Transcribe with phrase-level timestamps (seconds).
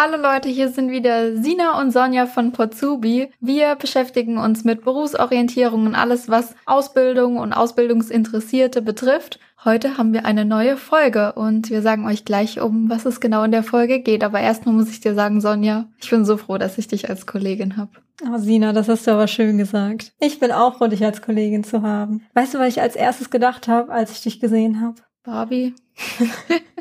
[0.00, 3.32] Hallo Leute, hier sind wieder Sina und Sonja von Potsubi.
[3.40, 9.40] Wir beschäftigen uns mit Berufsorientierung und alles, was Ausbildung und Ausbildungsinteressierte betrifft.
[9.64, 13.42] Heute haben wir eine neue Folge und wir sagen euch gleich, um was es genau
[13.42, 14.22] in der Folge geht.
[14.22, 17.26] Aber erstmal muss ich dir sagen, Sonja, ich bin so froh, dass ich dich als
[17.26, 17.90] Kollegin habe.
[18.22, 20.12] Oh, Sina, das hast du aber schön gesagt.
[20.20, 22.24] Ich bin auch froh, dich als Kollegin zu haben.
[22.34, 25.02] Weißt du, was ich als erstes gedacht habe, als ich dich gesehen habe?
[25.24, 25.74] Barbie.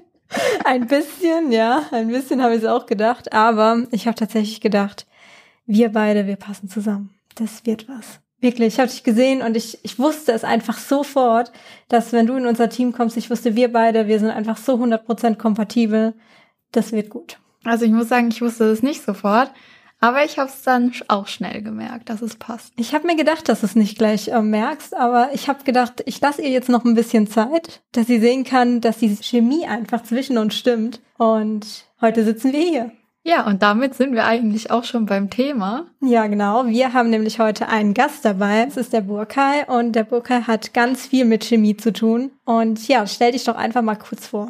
[0.67, 5.08] ein bisschen, ja, ein bisschen habe ich es auch gedacht, aber ich habe tatsächlich gedacht,
[5.66, 7.16] wir beide, wir passen zusammen.
[7.35, 8.20] Das wird was.
[8.39, 11.52] Wirklich, ich habe dich gesehen und ich, ich wusste es einfach sofort,
[11.88, 14.75] dass wenn du in unser Team kommst, ich wusste, wir beide, wir sind einfach so
[14.75, 16.13] 100% kompatibel.
[16.72, 17.39] Das wird gut.
[17.63, 19.52] Also ich muss sagen, ich wusste es nicht sofort,
[19.99, 22.73] aber ich habe es dann auch schnell gemerkt, dass es passt.
[22.75, 26.03] Ich habe mir gedacht, dass du es nicht gleich äh, merkst, aber ich habe gedacht,
[26.05, 29.66] ich lasse ihr jetzt noch ein bisschen Zeit, dass sie sehen kann, dass die Chemie
[29.66, 31.02] einfach zwischen uns stimmt.
[31.17, 32.91] Und heute sitzen wir hier.
[33.23, 35.88] Ja, und damit sind wir eigentlich auch schon beim Thema.
[36.00, 36.66] Ja, genau.
[36.67, 38.63] Wir haben nämlich heute einen Gast dabei.
[38.63, 42.31] Das ist der Burkai und der Burkai hat ganz viel mit Chemie zu tun.
[42.45, 44.47] Und ja, stell dich doch einfach mal kurz vor.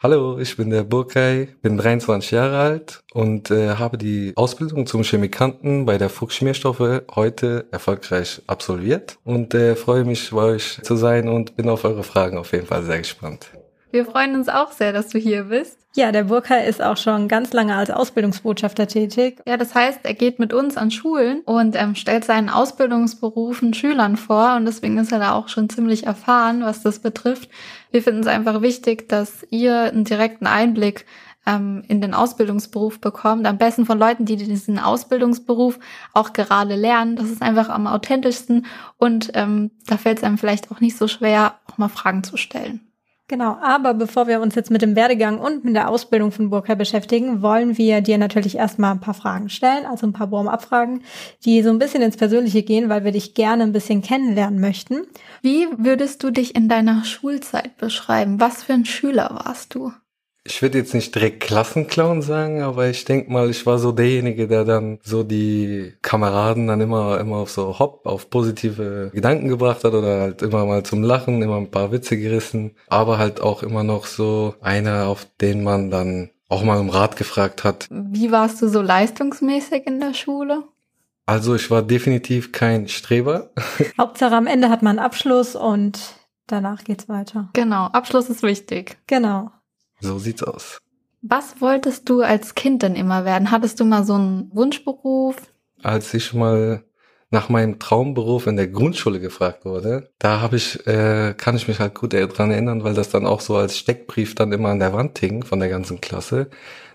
[0.00, 5.02] Hallo, ich bin der Burkay, bin 23 Jahre alt und äh, habe die Ausbildung zum
[5.02, 10.94] Chemikanten bei der Fuchs Schmierstoffe heute erfolgreich absolviert und äh, freue mich, bei euch zu
[10.94, 13.50] sein und bin auf eure Fragen auf jeden Fall sehr gespannt.
[13.90, 15.78] Wir freuen uns auch sehr, dass du hier bist.
[15.96, 19.40] Ja, der Burkay ist auch schon ganz lange als Ausbildungsbotschafter tätig.
[19.46, 24.16] Ja, das heißt, er geht mit uns an Schulen und ähm, stellt seinen Ausbildungsberufen Schülern
[24.16, 27.48] vor und deswegen ist er da auch schon ziemlich erfahren, was das betrifft.
[27.90, 31.06] Wir finden es einfach wichtig, dass ihr einen direkten Einblick
[31.46, 33.46] ähm, in den Ausbildungsberuf bekommt.
[33.46, 35.78] Am besten von Leuten, die diesen Ausbildungsberuf
[36.12, 37.16] auch gerade lernen.
[37.16, 38.66] Das ist einfach am authentischsten
[38.98, 42.36] und ähm, da fällt es einem vielleicht auch nicht so schwer, auch mal Fragen zu
[42.36, 42.87] stellen.
[43.30, 46.74] Genau, aber bevor wir uns jetzt mit dem Werdegang und mit der Ausbildung von Burka
[46.74, 51.02] beschäftigen, wollen wir dir natürlich erstmal ein paar Fragen stellen, also ein paar Warm-up-Fragen,
[51.44, 55.02] die so ein bisschen ins Persönliche gehen, weil wir dich gerne ein bisschen kennenlernen möchten.
[55.42, 58.40] Wie würdest du dich in deiner Schulzeit beschreiben?
[58.40, 59.92] Was für ein Schüler warst du?
[60.48, 64.48] Ich würde jetzt nicht direkt Klassenclown sagen, aber ich denk mal, ich war so derjenige,
[64.48, 69.84] der dann so die Kameraden dann immer, immer auf so Hopp, auf positive Gedanken gebracht
[69.84, 73.62] hat oder halt immer mal zum Lachen, immer ein paar Witze gerissen, aber halt auch
[73.62, 77.86] immer noch so einer, auf den man dann auch mal um Rat gefragt hat.
[77.90, 80.64] Wie warst du so leistungsmäßig in der Schule?
[81.26, 83.50] Also ich war definitiv kein Streber.
[84.00, 85.98] Hauptsache am Ende hat man einen Abschluss und
[86.46, 87.50] danach geht's weiter.
[87.52, 88.96] Genau, Abschluss ist wichtig.
[89.06, 89.50] Genau.
[90.00, 90.78] So sieht's aus.
[91.22, 93.50] Was wolltest du als Kind denn immer werden?
[93.50, 95.36] Hattest du mal so einen Wunschberuf?
[95.82, 96.84] Als ich mal
[97.30, 101.78] nach meinem Traumberuf in der Grundschule gefragt wurde, da habe ich, äh, kann ich mich
[101.78, 104.92] halt gut dran erinnern, weil das dann auch so als Steckbrief dann immer an der
[104.92, 106.48] Wand hing von der ganzen Klasse.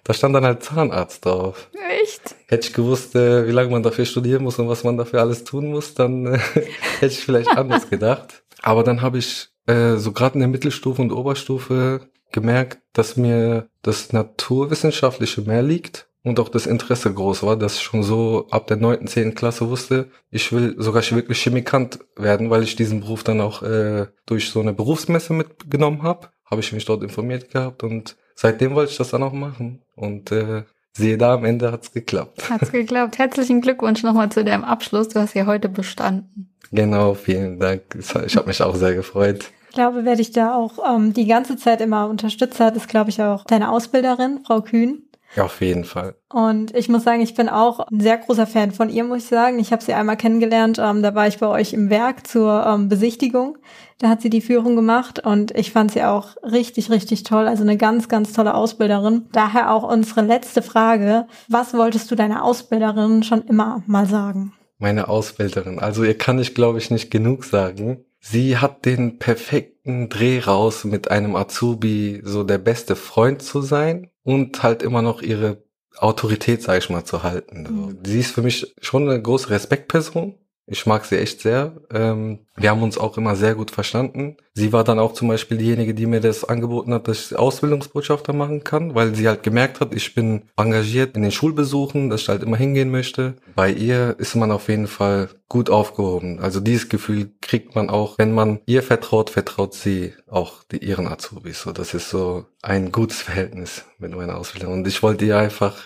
[0.04, 1.70] Da stand dann halt Zahnarzt drauf.
[2.02, 2.36] Echt?
[2.48, 5.44] Hätte ich gewusst, äh, wie lange man dafür studieren muss und was man dafür alles
[5.44, 6.40] tun muss, dann äh,
[7.00, 8.44] hätte ich vielleicht anders gedacht.
[8.62, 13.70] Aber dann habe ich äh, so gerade in der Mittelstufe und Oberstufe gemerkt, dass mir
[13.82, 18.68] das Naturwissenschaftliche mehr liegt und auch das Interesse groß war, dass ich schon so ab
[18.68, 23.24] der neunten, zehnten Klasse wusste, ich will sogar wirklich Chemikant werden, weil ich diesen Beruf
[23.24, 26.30] dann auch äh, durch so eine Berufsmesse mitgenommen habe.
[26.50, 29.82] Habe ich mich dort informiert gehabt und seitdem wollte ich das dann auch machen.
[29.96, 30.64] Und äh,
[30.94, 32.50] sehe da, am Ende hat's geklappt.
[32.50, 33.18] Hat's geklappt.
[33.18, 35.10] Herzlichen Glückwunsch nochmal zu deinem Abschluss.
[35.10, 36.54] Du hast ja heute bestanden.
[36.72, 37.82] Genau, vielen Dank.
[37.98, 39.52] Ich habe mich auch sehr gefreut.
[39.74, 43.10] Ich glaube, wer dich da auch ähm, die ganze Zeit immer unterstützt hat, ist, glaube
[43.10, 45.02] ich, auch deine Ausbilderin, Frau Kühn.
[45.36, 46.14] Ja, auf jeden Fall.
[46.32, 49.30] Und ich muss sagen, ich bin auch ein sehr großer Fan von ihr, muss ich
[49.30, 49.58] sagen.
[49.58, 52.88] Ich habe sie einmal kennengelernt, ähm, da war ich bei euch im Werk zur ähm,
[52.88, 53.58] Besichtigung.
[53.98, 57.48] Da hat sie die Führung gemacht und ich fand sie auch richtig, richtig toll.
[57.48, 59.26] Also eine ganz, ganz tolle Ausbilderin.
[59.32, 61.26] Daher auch unsere letzte Frage.
[61.48, 64.54] Was wolltest du deiner Ausbilderin schon immer mal sagen?
[64.78, 65.80] Meine Ausbilderin.
[65.80, 68.06] Also ihr kann ich, glaube ich, nicht genug sagen.
[68.26, 74.12] Sie hat den perfekten Dreh raus, mit einem Azubi so der beste Freund zu sein
[74.24, 75.62] und halt immer noch ihre
[75.98, 77.64] Autorität, sag ich mal, zu halten.
[77.64, 77.98] Mhm.
[78.06, 81.76] Sie ist für mich schon eine große Respektperson ich mag sie echt sehr.
[81.92, 84.38] Ähm, wir haben uns auch immer sehr gut verstanden.
[84.54, 88.32] Sie war dann auch zum Beispiel diejenige, die mir das angeboten hat, dass ich Ausbildungsbotschafter
[88.32, 92.30] machen kann, weil sie halt gemerkt hat, ich bin engagiert in den Schulbesuchen, dass ich
[92.30, 93.36] halt immer hingehen möchte.
[93.56, 96.40] Bei ihr ist man auf jeden Fall gut aufgehoben.
[96.40, 101.08] Also dieses Gefühl kriegt man auch, wenn man ihr vertraut, vertraut sie auch die, ihren
[101.08, 101.62] Azubis.
[101.62, 104.74] So, das ist so ein gutes Verhältnis mit meiner Ausbildung.
[104.74, 105.78] Und ich wollte ihr einfach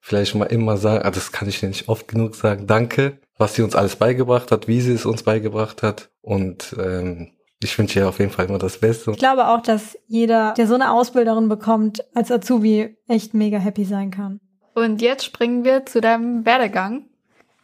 [0.00, 3.62] vielleicht mal immer sagen, also das kann ich nicht oft genug sagen, danke was sie
[3.62, 6.10] uns alles beigebracht hat, wie sie es uns beigebracht hat.
[6.20, 7.32] Und ähm,
[7.62, 9.12] ich wünsche ihr auf jeden Fall immer das Beste.
[9.12, 13.84] Ich glaube auch, dass jeder, der so eine Ausbilderin bekommt, als Azubi echt mega happy
[13.84, 14.40] sein kann.
[14.74, 17.06] Und jetzt springen wir zu deinem Werdegang.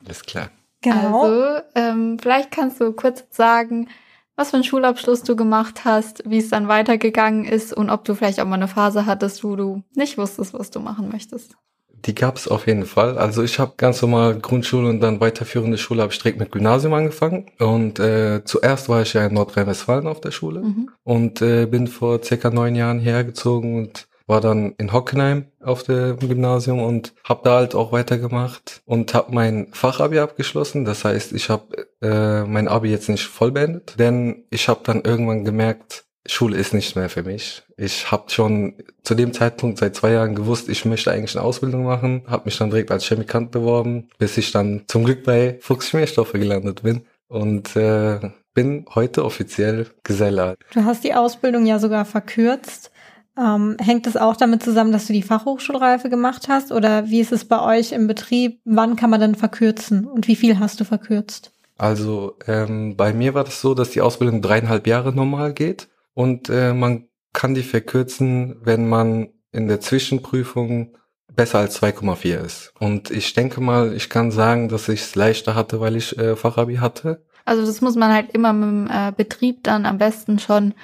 [0.05, 0.51] Alles klar.
[0.81, 1.23] Genau.
[1.23, 3.89] Also, ähm, vielleicht kannst du kurz sagen,
[4.37, 8.15] was für einen Schulabschluss du gemacht hast, wie es dann weitergegangen ist und ob du
[8.15, 11.57] vielleicht auch mal eine Phase hattest, wo du nicht wusstest, was du machen möchtest.
[12.05, 13.19] Die gab es auf jeden Fall.
[13.19, 16.95] Also ich habe ganz normal Grundschule und dann weiterführende Schule habe ich direkt mit Gymnasium
[16.95, 17.47] angefangen.
[17.59, 20.91] Und äh, zuerst war ich ja in Nordrhein-Westfalen auf der Schule mhm.
[21.03, 26.19] und äh, bin vor circa neun Jahren hergezogen und war dann in Hockenheim auf dem
[26.19, 30.85] Gymnasium und habe da halt auch weitergemacht und habe mein Fachabi abgeschlossen.
[30.85, 35.03] Das heißt, ich habe äh, mein Abi jetzt nicht voll beendet, denn ich habe dann
[35.03, 37.63] irgendwann gemerkt, Schule ist nicht mehr für mich.
[37.77, 41.85] Ich habe schon zu dem Zeitpunkt seit zwei Jahren gewusst, ich möchte eigentlich eine Ausbildung
[41.85, 45.89] machen, habe mich dann direkt als Chemikant beworben, bis ich dann zum Glück bei Fuchs
[45.89, 50.57] Schmierstoffe gelandet bin und äh, bin heute offiziell Geselle.
[50.73, 52.91] Du hast die Ausbildung ja sogar verkürzt.
[53.39, 56.73] Ähm, hängt es auch damit zusammen, dass du die Fachhochschulreife gemacht hast?
[56.73, 58.61] Oder wie ist es bei euch im Betrieb?
[58.65, 61.53] Wann kann man denn verkürzen und wie viel hast du verkürzt?
[61.77, 65.87] Also ähm, bei mir war das so, dass die Ausbildung dreieinhalb Jahre normal geht
[66.19, 70.97] und äh, man kann die verkürzen, wenn man in der Zwischenprüfung
[71.33, 72.73] besser als 2,4 ist.
[72.81, 76.35] Und ich denke mal, ich kann sagen, dass ich es leichter hatte, weil ich äh,
[76.35, 77.25] Fachabi hatte.
[77.45, 80.75] Also das muss man halt immer mit dem äh, Betrieb dann am besten schon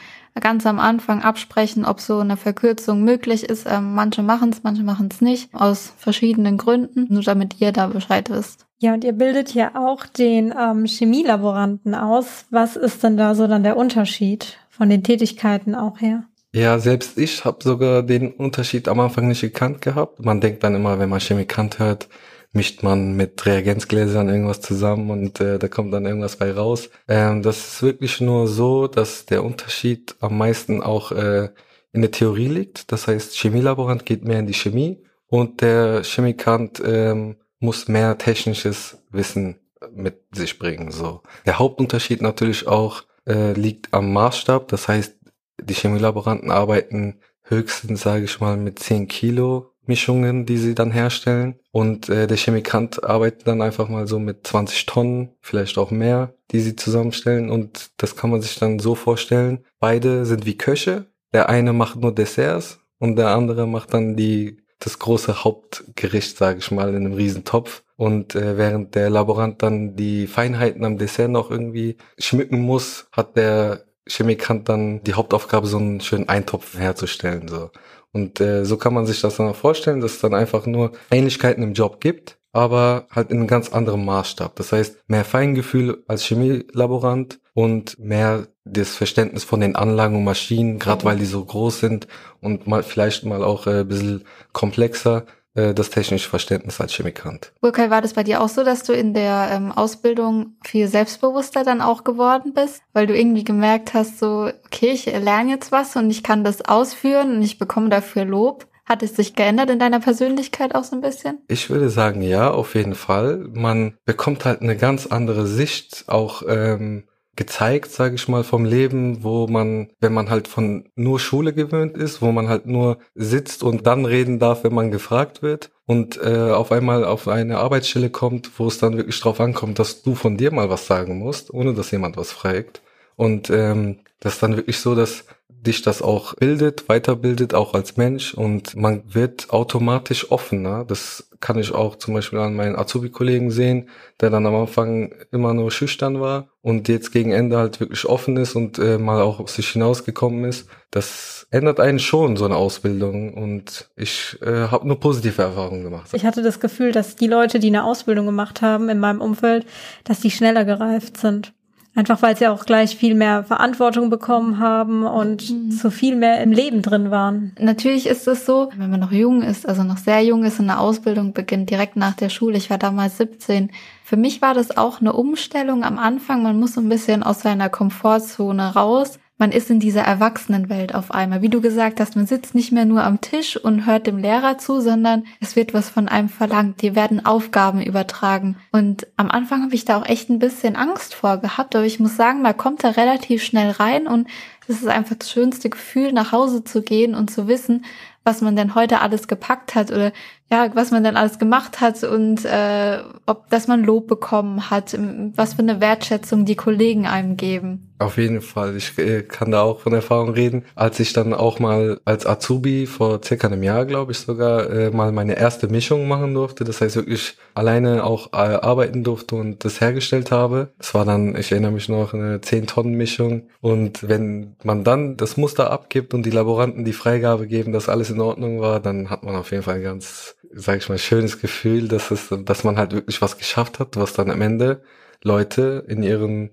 [0.40, 3.66] ganz am Anfang absprechen, ob so eine Verkürzung möglich ist.
[3.68, 7.88] Ähm, manche machen es, manche machen es nicht, aus verschiedenen Gründen, nur damit ihr da
[7.88, 8.66] Bescheid wisst.
[8.84, 12.44] Ja, und ihr bildet ja auch den ähm, Chemielaboranten aus.
[12.50, 16.24] Was ist denn da so dann der Unterschied von den Tätigkeiten auch her?
[16.52, 20.22] Ja, selbst ich habe sogar den Unterschied am Anfang nicht gekannt gehabt.
[20.22, 22.10] Man denkt dann immer, wenn man Chemikant hört,
[22.52, 26.90] mischt man mit Reagenzgläsern irgendwas zusammen und äh, da kommt dann irgendwas bei raus.
[27.08, 31.48] Ähm, das ist wirklich nur so, dass der Unterschied am meisten auch äh,
[31.92, 32.92] in der Theorie liegt.
[32.92, 38.98] Das heißt, Chemielaborant geht mehr in die Chemie und der Chemikant ähm, muss mehr technisches
[39.10, 39.56] Wissen
[39.92, 40.90] mit sich bringen.
[40.90, 41.22] So.
[41.46, 44.68] Der Hauptunterschied natürlich auch äh, liegt am Maßstab.
[44.68, 45.16] Das heißt,
[45.60, 51.58] die Chemielaboranten arbeiten höchstens, sage ich mal, mit 10 Kilo Mischungen, die sie dann herstellen.
[51.70, 56.34] Und äh, der Chemikant arbeitet dann einfach mal so mit 20 Tonnen, vielleicht auch mehr,
[56.50, 57.50] die sie zusammenstellen.
[57.50, 59.64] Und das kann man sich dann so vorstellen.
[59.80, 61.06] Beide sind wie Köche.
[61.32, 66.58] Der eine macht nur Desserts und der andere macht dann die das große Hauptgericht, sage
[66.58, 67.82] ich mal, in einem Riesentopf.
[67.96, 73.36] Und äh, während der Laborant dann die Feinheiten am Dessert noch irgendwie schmücken muss, hat
[73.36, 77.48] der Chemikant dann die Hauptaufgabe, so einen schönen Eintopf herzustellen.
[77.48, 77.70] So.
[78.12, 80.92] Und äh, so kann man sich das dann auch vorstellen, dass es dann einfach nur
[81.10, 84.54] Ähnlichkeiten im Job gibt, aber halt in einem ganz anderen Maßstab.
[84.56, 90.78] Das heißt, mehr Feingefühl als Chemielaborant und mehr das Verständnis von den Anlagen und Maschinen,
[90.78, 92.08] gerade weil die so groß sind
[92.40, 95.24] und mal vielleicht mal auch äh, ein bisschen komplexer,
[95.54, 97.52] äh, das technische Verständnis als Chemikant.
[97.60, 101.62] Burkhard, war das bei dir auch so, dass du in der ähm, Ausbildung viel selbstbewusster
[101.62, 105.94] dann auch geworden bist, weil du irgendwie gemerkt hast, so, okay, ich lerne jetzt was
[105.96, 108.66] und ich kann das ausführen und ich bekomme dafür Lob?
[108.86, 111.38] Hat es sich geändert in deiner Persönlichkeit auch so ein bisschen?
[111.48, 113.48] Ich würde sagen, ja, auf jeden Fall.
[113.54, 117.04] Man bekommt halt eine ganz andere Sicht, auch ähm,
[117.36, 121.96] gezeigt, sage ich mal, vom Leben, wo man, wenn man halt von nur Schule gewöhnt
[121.96, 126.20] ist, wo man halt nur sitzt und dann reden darf, wenn man gefragt wird und
[126.22, 130.14] äh, auf einmal auf eine Arbeitsstelle kommt, wo es dann wirklich drauf ankommt, dass du
[130.14, 132.82] von dir mal was sagen musst, ohne dass jemand was fragt.
[133.16, 135.24] Und ähm, das ist dann wirklich so, dass
[135.66, 140.84] dich das auch bildet, weiterbildet, auch als Mensch und man wird automatisch offener.
[140.84, 143.88] Das kann ich auch zum Beispiel an meinen Azubi-Kollegen sehen,
[144.20, 148.36] der dann am Anfang immer nur schüchtern war und jetzt gegen Ende halt wirklich offen
[148.36, 150.68] ist und äh, mal auch auf sich hinausgekommen ist.
[150.90, 156.10] Das ändert einen schon, so eine Ausbildung und ich äh, habe nur positive Erfahrungen gemacht.
[156.12, 159.66] Ich hatte das Gefühl, dass die Leute, die eine Ausbildung gemacht haben in meinem Umfeld,
[160.04, 161.52] dass die schneller gereift sind.
[161.96, 165.70] Einfach weil sie auch gleich viel mehr Verantwortung bekommen haben und mhm.
[165.70, 167.52] so viel mehr im Leben drin waren.
[167.58, 170.68] Natürlich ist es so, wenn man noch jung ist, also noch sehr jung ist und
[170.68, 172.56] eine Ausbildung beginnt direkt nach der Schule.
[172.56, 173.70] Ich war damals 17.
[174.02, 176.42] Für mich war das auch eine Umstellung am Anfang.
[176.42, 181.10] Man muss so ein bisschen aus seiner Komfortzone raus man ist in dieser Erwachsenenwelt auf
[181.10, 181.42] einmal.
[181.42, 184.58] Wie du gesagt hast, man sitzt nicht mehr nur am Tisch und hört dem Lehrer
[184.58, 186.82] zu, sondern es wird was von einem verlangt.
[186.82, 188.56] Dir werden Aufgaben übertragen.
[188.70, 191.98] Und am Anfang habe ich da auch echt ein bisschen Angst vor gehabt, aber ich
[191.98, 194.28] muss sagen, man kommt da relativ schnell rein und
[194.68, 197.84] es ist einfach das schönste Gefühl, nach Hause zu gehen und zu wissen,
[198.22, 200.12] was man denn heute alles gepackt hat oder
[200.50, 204.96] ja, was man denn alles gemacht hat und äh, ob, dass man Lob bekommen hat,
[205.36, 207.93] was für eine Wertschätzung die Kollegen einem geben.
[208.04, 208.76] Auf jeden Fall.
[208.76, 210.66] Ich äh, kann da auch von Erfahrung reden.
[210.74, 214.90] Als ich dann auch mal als Azubi vor circa einem Jahr, glaube ich sogar, äh,
[214.90, 216.64] mal meine erste Mischung machen durfte.
[216.64, 220.68] Das heißt wirklich alleine auch äh, arbeiten durfte und das hergestellt habe.
[220.78, 223.48] Es war dann, ich erinnere mich noch, eine 10-Tonnen-Mischung.
[223.62, 228.10] Und wenn man dann das Muster abgibt und die Laboranten die Freigabe geben, dass alles
[228.10, 231.40] in Ordnung war, dann hat man auf jeden Fall ein ganz, sag ich mal, schönes
[231.40, 234.82] Gefühl, dass es, dass man halt wirklich was geschafft hat, was dann am Ende
[235.22, 236.50] Leute in ihren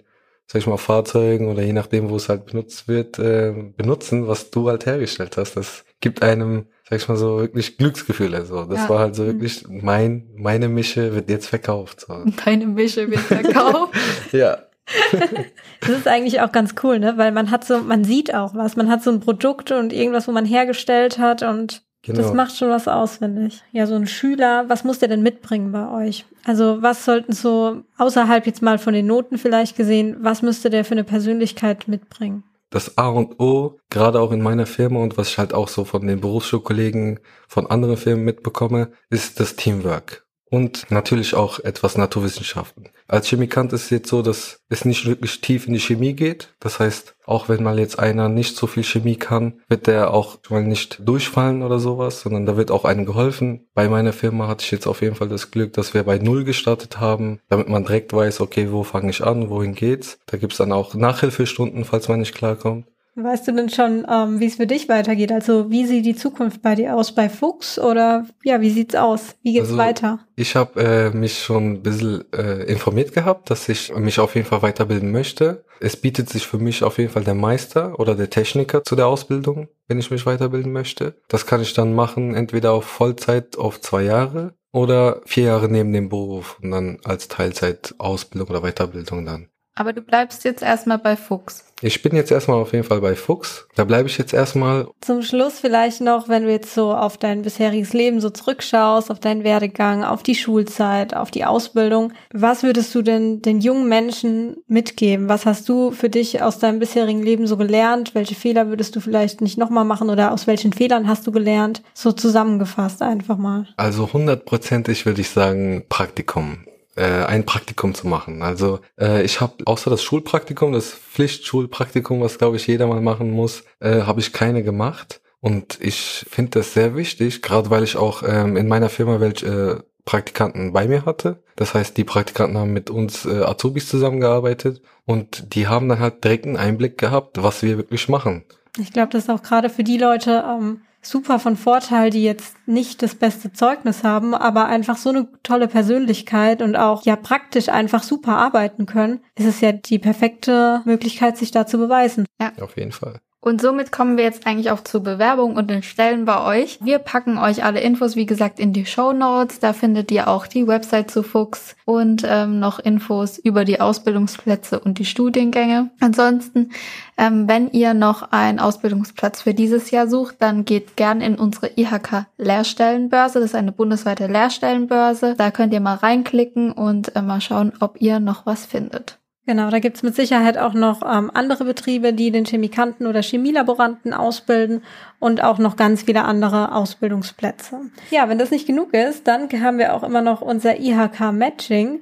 [0.51, 4.51] sag ich mal, Fahrzeugen oder je nachdem, wo es halt benutzt wird, äh, benutzen, was
[4.51, 5.55] du halt hergestellt hast.
[5.55, 8.43] Das gibt einem, sag ich mal so, wirklich Glücksgefühle.
[8.43, 8.65] So.
[8.65, 8.89] Das ja.
[8.89, 9.27] war halt so mhm.
[9.27, 12.01] wirklich mein, meine Mische wird jetzt verkauft.
[12.01, 12.25] So.
[12.45, 13.93] Deine Mische wird verkauft.
[14.33, 14.57] ja.
[15.79, 17.13] das ist eigentlich auch ganz cool, ne?
[17.15, 20.27] Weil man hat so, man sieht auch was, man hat so ein Produkt und irgendwas,
[20.27, 22.19] wo man hergestellt hat und Genau.
[22.19, 23.61] Das macht schon was aus, finde ich.
[23.71, 26.25] Ja, so ein Schüler, was muss der denn mitbringen bei euch?
[26.45, 30.83] Also was sollten so, außerhalb jetzt mal von den Noten vielleicht gesehen, was müsste der
[30.83, 32.43] für eine Persönlichkeit mitbringen?
[32.71, 35.83] Das A und O, gerade auch in meiner Firma und was ich halt auch so
[35.85, 42.89] von den Berufsschulkollegen von anderen Firmen mitbekomme, ist das Teamwork und natürlich auch etwas Naturwissenschaften.
[43.07, 46.53] Als Chemikant ist es jetzt so, dass es nicht wirklich tief in die Chemie geht.
[46.59, 50.39] Das heißt, auch wenn mal jetzt einer nicht so viel Chemie kann, wird der auch
[50.49, 53.69] mal nicht durchfallen oder sowas, sondern da wird auch einem geholfen.
[53.73, 56.43] Bei meiner Firma hatte ich jetzt auf jeden Fall das Glück, dass wir bei Null
[56.43, 60.19] gestartet haben, damit man direkt weiß, okay, wo fange ich an, wohin geht's.
[60.25, 62.87] Da gibt's dann auch Nachhilfestunden, falls man nicht klarkommt.
[63.15, 65.31] Weißt du denn schon, ähm, wie es für dich weitergeht?
[65.31, 69.35] Also wie sieht die Zukunft bei dir aus bei Fuchs oder ja, wie sieht's aus?
[69.43, 70.19] Wie geht's also, weiter?
[70.35, 74.47] Ich habe äh, mich schon ein bisschen äh, informiert gehabt, dass ich mich auf jeden
[74.47, 75.65] Fall weiterbilden möchte.
[75.81, 79.07] Es bietet sich für mich auf jeden Fall der Meister oder der Techniker zu der
[79.07, 81.15] Ausbildung, wenn ich mich weiterbilden möchte.
[81.27, 85.91] Das kann ich dann machen, entweder auf Vollzeit auf zwei Jahre oder vier Jahre neben
[85.91, 89.50] dem Beruf und dann als Teilzeit Ausbildung oder Weiterbildung dann.
[89.81, 91.63] Aber du bleibst jetzt erstmal bei Fuchs.
[91.81, 93.67] Ich bin jetzt erstmal auf jeden Fall bei Fuchs.
[93.73, 94.87] Da bleibe ich jetzt erstmal.
[95.01, 99.19] Zum Schluss vielleicht noch, wenn du jetzt so auf dein bisheriges Leben so zurückschaust, auf
[99.19, 102.13] deinen Werdegang, auf die Schulzeit, auf die Ausbildung.
[102.31, 105.29] Was würdest du denn den jungen Menschen mitgeben?
[105.29, 108.13] Was hast du für dich aus deinem bisherigen Leben so gelernt?
[108.13, 111.81] Welche Fehler würdest du vielleicht nicht nochmal machen oder aus welchen Fehlern hast du gelernt?
[111.95, 113.65] So zusammengefasst einfach mal.
[113.77, 118.41] Also hundertprozentig würde ich sagen Praktikum äh, ein Praktikum zu machen.
[118.41, 123.31] Also äh, ich habe außer das Schulpraktikum, das Pflichtschulpraktikum, was glaube ich jeder mal machen
[123.31, 125.21] muss, äh, habe ich keine gemacht.
[125.39, 129.47] Und ich finde das sehr wichtig, gerade weil ich auch ähm, in meiner Firma welche
[129.47, 131.43] äh, Praktikanten bei mir hatte.
[131.55, 136.23] Das heißt, die Praktikanten haben mit uns äh, Azubis zusammengearbeitet und die haben dann halt
[136.23, 138.43] direkt einen Einblick gehabt, was wir wirklich machen.
[138.77, 142.55] Ich glaube, das ist auch gerade für die Leute ähm, super von Vorteil, die jetzt
[142.67, 147.69] nicht das beste Zeugnis haben, aber einfach so eine tolle Persönlichkeit und auch ja praktisch
[147.69, 152.25] einfach super arbeiten können, ist es ja die perfekte Möglichkeit, sich da zu beweisen.
[152.39, 152.51] Ja.
[152.61, 153.19] Auf jeden Fall.
[153.43, 156.77] Und somit kommen wir jetzt eigentlich auch zur Bewerbung und den Stellen bei euch.
[156.79, 159.57] Wir packen euch alle Infos, wie gesagt, in die Show Notes.
[159.59, 164.79] Da findet ihr auch die Website zu Fuchs und ähm, noch Infos über die Ausbildungsplätze
[164.79, 165.89] und die Studiengänge.
[165.99, 166.69] Ansonsten,
[167.17, 171.71] ähm, wenn ihr noch einen Ausbildungsplatz für dieses Jahr sucht, dann geht gern in unsere
[171.75, 173.39] IHK Lehrstellenbörse.
[173.39, 175.33] Das ist eine bundesweite Lehrstellenbörse.
[175.35, 179.20] Da könnt ihr mal reinklicken und äh, mal schauen, ob ihr noch was findet.
[179.51, 184.13] Genau, da gibt's mit Sicherheit auch noch ähm, andere Betriebe, die den Chemikanten oder Chemielaboranten
[184.13, 184.81] ausbilden
[185.19, 187.81] und auch noch ganz viele andere Ausbildungsplätze.
[188.11, 191.99] Ja, wenn das nicht genug ist, dann haben wir auch immer noch unser IHK Matching.